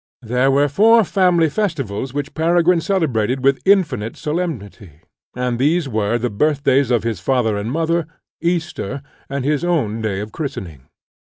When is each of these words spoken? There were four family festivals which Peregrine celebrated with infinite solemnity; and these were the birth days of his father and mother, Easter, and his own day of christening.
There 0.23 0.49
were 0.49 0.67
four 0.67 1.03
family 1.03 1.47
festivals 1.47 2.11
which 2.11 2.33
Peregrine 2.33 2.81
celebrated 2.81 3.43
with 3.43 3.61
infinite 3.65 4.17
solemnity; 4.17 4.93
and 5.35 5.59
these 5.59 5.87
were 5.87 6.17
the 6.17 6.31
birth 6.31 6.63
days 6.63 6.89
of 6.89 7.03
his 7.03 7.19
father 7.19 7.55
and 7.55 7.71
mother, 7.71 8.07
Easter, 8.41 9.03
and 9.29 9.45
his 9.45 9.63
own 9.63 10.01
day 10.01 10.19
of 10.19 10.31
christening. 10.31 10.87